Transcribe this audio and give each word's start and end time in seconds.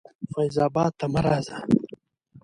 فیض 0.31 0.55
آباد 0.67 0.91
ته 0.99 1.05
مه 1.13 1.21
راځه. 1.25 1.57